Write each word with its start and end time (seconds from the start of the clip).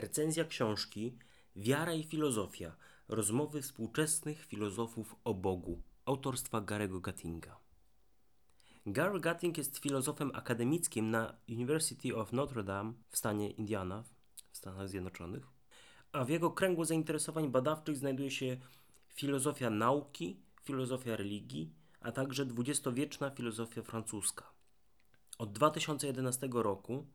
Recenzja 0.00 0.44
książki 0.44 1.18
Wiara 1.56 1.94
i 1.94 2.04
filozofia. 2.04 2.76
Rozmowy 3.08 3.62
współczesnych 3.62 4.46
filozofów 4.46 5.16
o 5.24 5.34
Bogu. 5.34 5.82
Autorstwa 6.04 6.60
Garego 6.60 7.00
Gattinga. 7.00 7.56
Gary 8.86 9.20
Gatting 9.20 9.58
jest 9.58 9.78
filozofem 9.78 10.30
akademickim 10.34 11.10
na 11.10 11.36
University 11.48 12.16
of 12.16 12.32
Notre 12.32 12.62
Dame 12.62 12.92
w 13.08 13.18
stanie 13.18 13.50
Indiana 13.50 14.04
w 14.50 14.56
Stanach 14.56 14.88
Zjednoczonych, 14.88 15.46
a 16.12 16.24
w 16.24 16.28
jego 16.28 16.50
kręgu 16.50 16.84
zainteresowań 16.84 17.50
badawczych 17.50 17.96
znajduje 17.96 18.30
się 18.30 18.56
filozofia 19.08 19.70
nauki, 19.70 20.40
filozofia 20.62 21.16
religii, 21.16 21.72
a 22.00 22.12
także 22.12 22.46
dwudziestowieczna 22.46 23.30
filozofia 23.30 23.82
francuska. 23.82 24.50
Od 25.38 25.52
2011 25.52 26.48
roku 26.52 27.06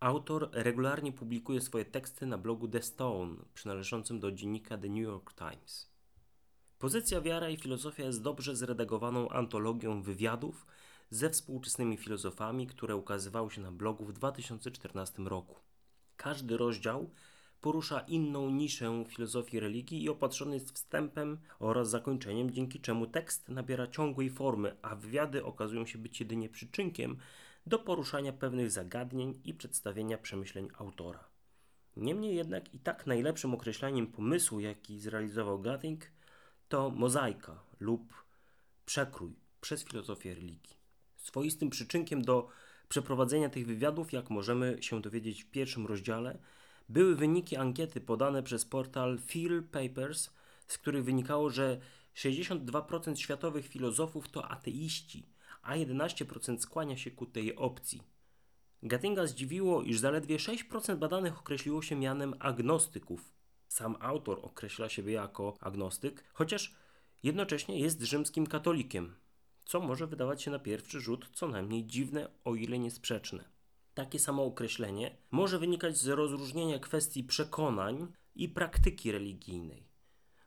Autor 0.00 0.48
regularnie 0.52 1.12
publikuje 1.12 1.60
swoje 1.60 1.84
teksty 1.84 2.26
na 2.26 2.38
blogu 2.38 2.68
The 2.68 2.82
Stone, 2.82 3.36
przynależącym 3.54 4.20
do 4.20 4.32
dziennika 4.32 4.78
The 4.78 4.88
New 4.88 5.02
York 5.02 5.34
Times. 5.34 5.90
Pozycja 6.78 7.20
Wiara 7.20 7.48
i 7.48 7.56
filozofia 7.56 8.04
jest 8.04 8.22
dobrze 8.22 8.56
zredagowaną 8.56 9.28
antologią 9.28 10.02
wywiadów 10.02 10.66
ze 11.10 11.30
współczesnymi 11.30 11.96
filozofami, 11.96 12.66
które 12.66 12.96
ukazywały 12.96 13.50
się 13.50 13.60
na 13.60 13.72
blogu 13.72 14.04
w 14.04 14.12
2014 14.12 15.22
roku. 15.22 15.56
Każdy 16.16 16.56
rozdział 16.56 17.10
porusza 17.60 18.00
inną 18.00 18.50
niszę 18.50 19.04
filozofii 19.08 19.60
religii 19.60 20.04
i 20.04 20.08
opatrzony 20.08 20.54
jest 20.54 20.72
wstępem 20.72 21.38
oraz 21.58 21.90
zakończeniem, 21.90 22.50
dzięki 22.50 22.80
czemu 22.80 23.06
tekst 23.06 23.48
nabiera 23.48 23.86
ciągłej 23.86 24.30
formy, 24.30 24.76
a 24.82 24.96
wywiady 24.96 25.44
okazują 25.44 25.86
się 25.86 25.98
być 25.98 26.20
jedynie 26.20 26.48
przyczynkiem 26.48 27.16
do 27.66 27.78
poruszania 27.78 28.32
pewnych 28.32 28.70
zagadnień 28.70 29.40
i 29.44 29.54
przedstawienia 29.54 30.18
przemyśleń 30.18 30.68
autora. 30.78 31.24
Niemniej 31.96 32.36
jednak 32.36 32.74
i 32.74 32.78
tak 32.78 33.06
najlepszym 33.06 33.54
określeniem 33.54 34.06
pomysłu, 34.06 34.60
jaki 34.60 35.00
zrealizował 35.00 35.58
Gatting, 35.58 36.04
to 36.68 36.90
mozaika 36.90 37.62
lub 37.80 38.14
przekrój 38.86 39.36
przez 39.60 39.84
filozofię 39.84 40.34
religii. 40.34 40.76
Swoistym 41.16 41.70
przyczynkiem 41.70 42.22
do 42.22 42.48
przeprowadzenia 42.88 43.48
tych 43.48 43.66
wywiadów, 43.66 44.12
jak 44.12 44.30
możemy 44.30 44.78
się 44.80 45.02
dowiedzieć 45.02 45.44
w 45.44 45.50
pierwszym 45.50 45.86
rozdziale, 45.86 46.38
były 46.88 47.16
wyniki 47.16 47.56
ankiety 47.56 48.00
podane 48.00 48.42
przez 48.42 48.64
portal 48.64 49.18
Phil 49.26 49.62
Papers, 49.62 50.30
z 50.66 50.78
których 50.78 51.04
wynikało, 51.04 51.50
że 51.50 51.80
62% 52.14 53.16
światowych 53.16 53.66
filozofów 53.66 54.28
to 54.28 54.48
ateiści, 54.48 55.26
a 55.66 55.76
11% 55.76 56.58
skłania 56.58 56.96
się 56.96 57.10
ku 57.10 57.26
tej 57.26 57.56
opcji. 57.56 58.02
Gattinga 58.82 59.26
zdziwiło, 59.26 59.82
iż 59.82 59.98
zaledwie 59.98 60.36
6% 60.36 60.96
badanych 60.96 61.38
określiło 61.38 61.82
się 61.82 61.96
mianem 61.96 62.34
agnostyków. 62.38 63.32
Sam 63.68 63.96
autor 64.00 64.40
określa 64.42 64.88
siebie 64.88 65.12
jako 65.12 65.56
agnostyk, 65.60 66.24
chociaż 66.32 66.74
jednocześnie 67.22 67.80
jest 67.80 68.02
rzymskim 68.02 68.46
katolikiem, 68.46 69.14
co 69.64 69.80
może 69.80 70.06
wydawać 70.06 70.42
się 70.42 70.50
na 70.50 70.58
pierwszy 70.58 71.00
rzut 71.00 71.30
co 71.34 71.48
najmniej 71.48 71.84
dziwne, 71.84 72.28
o 72.44 72.54
ile 72.54 72.78
niesprzeczne. 72.78 73.44
Takie 73.94 74.18
samo 74.18 74.44
określenie 74.44 75.16
może 75.30 75.58
wynikać 75.58 75.96
z 75.96 76.06
rozróżnienia 76.06 76.78
kwestii 76.78 77.24
przekonań 77.24 78.12
i 78.34 78.48
praktyki 78.48 79.12
religijnej. 79.12 79.88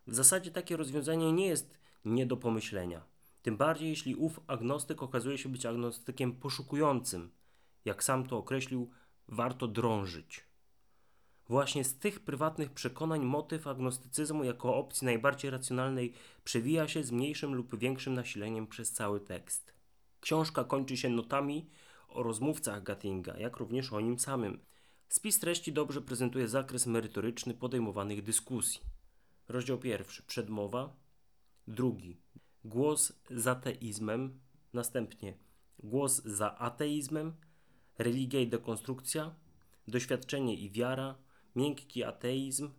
W 0.07 0.15
zasadzie 0.15 0.51
takie 0.51 0.77
rozwiązanie 0.77 1.33
nie 1.33 1.47
jest 1.47 1.79
nie 2.05 2.25
do 2.25 2.37
pomyślenia. 2.37 3.08
Tym 3.41 3.57
bardziej 3.57 3.89
jeśli 3.89 4.15
ów 4.15 4.39
agnostyk 4.47 5.03
okazuje 5.03 5.37
się 5.37 5.49
być 5.49 5.65
agnostykiem 5.65 6.33
poszukującym. 6.33 7.31
Jak 7.85 8.03
sam 8.03 8.27
to 8.27 8.37
określił, 8.37 8.91
warto 9.27 9.67
drążyć. 9.67 10.49
Właśnie 11.49 11.83
z 11.83 11.99
tych 11.99 12.19
prywatnych 12.19 12.71
przekonań 12.71 13.25
motyw 13.25 13.67
agnostycyzmu 13.67 14.43
jako 14.43 14.75
opcji 14.75 15.05
najbardziej 15.05 15.51
racjonalnej 15.51 16.13
przewija 16.43 16.87
się 16.87 17.03
z 17.03 17.11
mniejszym 17.11 17.55
lub 17.55 17.79
większym 17.79 18.13
nasileniem 18.13 18.67
przez 18.67 18.91
cały 18.91 19.19
tekst. 19.19 19.73
Książka 20.19 20.63
kończy 20.63 20.97
się 20.97 21.09
notami 21.09 21.69
o 22.09 22.23
rozmówcach 22.23 22.83
Gattinga, 22.83 23.37
jak 23.37 23.57
również 23.57 23.93
o 23.93 23.99
nim 23.99 24.19
samym. 24.19 24.59
Spis 25.09 25.39
treści 25.39 25.73
dobrze 25.73 26.01
prezentuje 26.01 26.47
zakres 26.47 26.87
merytoryczny 26.87 27.53
podejmowanych 27.53 28.23
dyskusji. 28.23 28.81
Rozdział 29.47 29.77
pierwszy 29.77 30.23
przedmowa, 30.23 30.95
drugi 31.67 32.21
głos 32.65 33.13
za 33.29 33.55
teizmem, 33.55 34.39
następnie 34.73 35.37
głos 35.83 36.23
za 36.23 36.57
ateizmem, 36.57 37.33
religia 37.97 38.39
i 38.39 38.47
dekonstrukcja, 38.47 39.35
doświadczenie 39.87 40.55
i 40.55 40.71
wiara, 40.71 41.15
miękki 41.55 42.03
ateizm, 42.03 42.69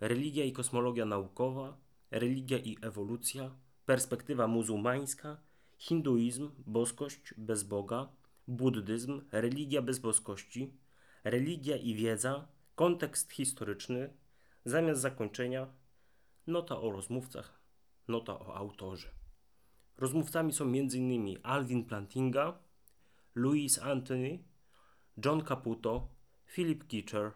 religia 0.00 0.44
i 0.44 0.52
kosmologia 0.52 1.04
naukowa, 1.04 1.76
religia 2.10 2.58
i 2.58 2.76
ewolucja, 2.82 3.50
perspektywa 3.86 4.46
muzułmańska, 4.46 5.36
hinduizm, 5.78 6.50
boskość 6.66 7.34
bez 7.36 7.62
Boga, 7.62 8.08
buddyzm, 8.48 9.20
religia 9.32 9.82
bez 9.82 9.98
boskości, 9.98 10.74
religia 11.24 11.76
i 11.76 11.94
wiedza, 11.94 12.48
kontekst 12.74 13.32
historyczny, 13.32 14.14
zamiast 14.64 15.00
zakończenia, 15.00 15.66
nota 16.46 16.80
o 16.80 16.90
rozmówcach, 16.90 17.60
nota 18.08 18.38
o 18.38 18.54
autorze. 18.54 19.23
Rozmówcami 19.98 20.52
są 20.52 20.64
m.in. 20.64 21.38
Alvin 21.42 21.84
Plantinga, 21.84 22.58
Louis 23.34 23.78
Anthony, 23.78 24.38
John 25.24 25.42
Caputo, 25.42 26.08
Philip 26.46 26.86
Kitcher, 26.86 27.32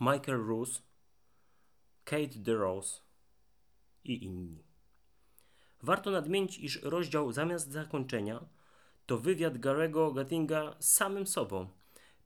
Michael 0.00 0.46
Roos, 0.46 0.82
Kate 2.04 2.38
DeRose 2.38 3.00
i 4.04 4.24
inni. 4.24 4.64
Warto 5.82 6.10
nadmienić, 6.10 6.58
iż 6.58 6.82
rozdział 6.82 7.32
zamiast 7.32 7.70
zakończenia 7.70 8.44
to 9.06 9.18
wywiad 9.18 9.58
Garego 9.58 10.12
Gattinga 10.12 10.76
z 10.78 10.94
samym 10.94 11.26
sobą. 11.26 11.68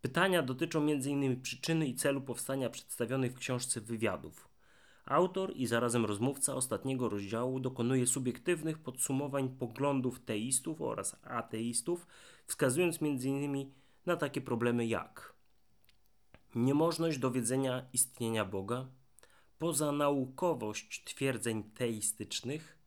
Pytania 0.00 0.42
dotyczą 0.42 0.82
m.in. 0.82 1.40
przyczyny 1.40 1.86
i 1.86 1.94
celu 1.94 2.20
powstania 2.20 2.70
przedstawionych 2.70 3.32
w 3.32 3.38
książce 3.38 3.80
wywiadów. 3.80 4.53
Autor 5.06 5.52
i 5.56 5.66
zarazem 5.66 6.04
rozmówca 6.04 6.54
ostatniego 6.54 7.08
rozdziału 7.08 7.60
dokonuje 7.60 8.06
subiektywnych 8.06 8.78
podsumowań 8.78 9.48
poglądów 9.48 10.20
teistów 10.20 10.82
oraz 10.82 11.16
ateistów, 11.22 12.06
wskazując 12.46 13.02
m.in. 13.02 13.70
na 14.06 14.16
takie 14.16 14.40
problemy 14.40 14.86
jak 14.86 15.34
niemożność 16.54 17.18
dowiedzenia 17.18 17.88
istnienia 17.92 18.44
Boga, 18.44 18.86
pozanaukowość 19.58 21.04
twierdzeń 21.04 21.62
teistycznych, 21.62 22.78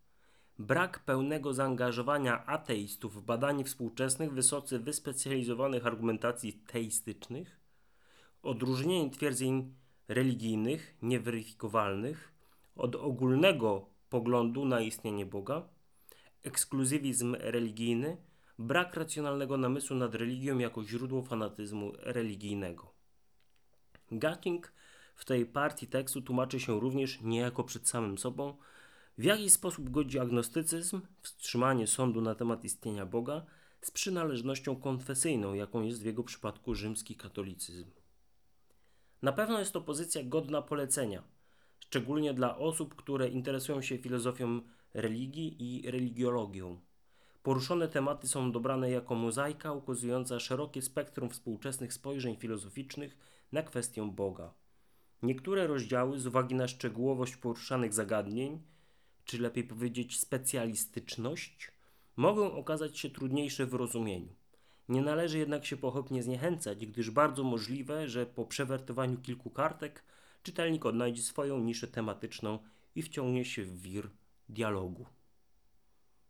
brak 0.60 1.00
pełnego 1.00 1.54
zaangażowania 1.54 2.46
ateistów 2.46 3.16
w 3.16 3.22
badanie 3.22 3.64
współczesnych, 3.66 4.34
wysoce 4.34 4.80
wyspecjalizowanych 4.80 5.86
argumentacji 5.86 6.54
teistycznych, 6.54 7.60
odróżnienie 8.44 9.10
twierdzeń 9.10 9.74
religijnych, 10.08 10.98
nieweryfikowalnych 11.02 12.34
od 12.76 12.96
ogólnego 12.96 13.90
poglądu 14.10 14.66
na 14.66 14.82
istnienie 14.82 15.26
Boga, 15.26 15.70
ekskluzywizm 16.44 17.36
religijny, 17.40 18.18
brak 18.60 18.94
racjonalnego 18.94 19.58
namysłu 19.58 19.98
nad 19.98 20.16
religią 20.16 20.58
jako 20.58 20.84
źródło 20.84 21.24
fanatyzmu 21.24 21.92
religijnego. 21.98 22.94
Gatting 24.12 24.74
w 25.16 25.26
tej 25.26 25.46
partii 25.46 25.88
tekstu 25.88 26.22
tłumaczy 26.22 26.60
się 26.60 26.80
również 26.80 27.22
niejako 27.22 27.64
przed 27.64 27.90
samym 27.90 28.18
sobą, 28.18 28.58
w 29.18 29.24
jaki 29.24 29.50
sposób 29.50 29.90
godzi 29.90 30.20
agnostycyzm, 30.20 31.02
wstrzymanie 31.22 31.88
sądu 31.88 32.22
na 32.22 32.36
temat 32.36 32.64
istnienia 32.64 33.06
Boga, 33.06 33.46
z 33.82 33.92
przynależnością 33.92 34.76
konfesyjną, 34.76 35.54
jaką 35.54 35.82
jest 35.82 36.02
w 36.02 36.06
jego 36.06 36.24
przypadku 36.24 36.76
rzymski 36.76 37.16
katolicyzm. 37.16 37.97
Na 39.22 39.32
pewno 39.32 39.60
jest 39.60 39.72
to 39.72 39.82
pozycja 39.82 40.24
godna 40.24 40.62
polecenia, 40.62 41.24
szczególnie 41.80 42.34
dla 42.34 42.58
osób, 42.58 42.96
które 42.96 43.28
interesują 43.28 43.82
się 43.82 43.98
filozofią 43.98 44.62
religii 44.94 45.56
i 45.60 45.92
religiologią. 45.92 46.80
Poruszone 47.44 47.88
tematy 47.88 48.28
są 48.28 48.52
dobrane 48.52 48.92
jako 48.92 49.16
mozaika 49.16 49.74
ukazująca 49.74 50.40
szerokie 50.40 50.82
spektrum 50.82 51.30
współczesnych 51.30 51.94
spojrzeń 51.94 52.36
filozoficznych 52.36 53.18
na 53.52 53.64
kwestię 53.64 54.12
Boga. 54.12 54.54
Niektóre 55.24 55.68
rozdziały, 55.68 56.20
z 56.20 56.28
uwagi 56.28 56.56
na 56.56 56.68
szczegółowość 56.68 57.36
poruszanych 57.36 57.94
zagadnień, 57.94 58.62
czy 59.26 59.42
lepiej 59.42 59.64
powiedzieć 59.64 60.20
specjalistyczność, 60.20 61.72
mogą 62.16 62.52
okazać 62.52 63.00
się 63.00 63.10
trudniejsze 63.10 63.66
w 63.66 63.74
rozumieniu. 63.74 64.36
Nie 64.90 65.02
należy 65.02 65.38
jednak 65.38 65.66
się 65.66 65.78
pochopnie 65.78 66.24
zniechęcać, 66.24 66.86
gdyż 66.86 67.12
bardzo 67.12 67.44
możliwe, 67.44 68.08
że 68.08 68.26
po 68.26 68.46
przewertowaniu 68.46 69.18
kilku 69.18 69.50
kartek 69.50 70.04
czytelnik 70.44 70.86
odnajdzie 70.86 71.22
swoją 71.22 71.60
niszę 71.60 71.88
tematyczną 71.88 72.60
i 72.96 73.02
wciągnie 73.02 73.46
się 73.46 73.64
w 73.64 73.82
wir 73.82 74.10
dialogu. 74.50 75.06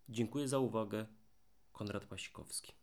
Dziękuję 0.10 0.48
za 0.48 0.60
uwagę. 0.60 1.06
Konrad 1.72 2.06
Pasikowski. 2.06 2.74